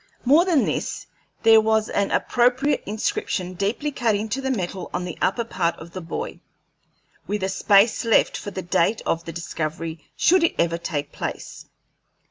[0.25, 1.05] More than this,
[1.43, 5.91] there was an appropriate inscription deeply cut into the metal on the upper part of
[5.91, 6.41] the buoy,
[7.27, 11.67] with a space left for the date of the discovery, should it ever take place.